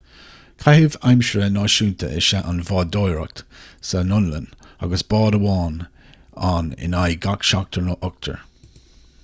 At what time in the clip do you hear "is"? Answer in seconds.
2.21-2.29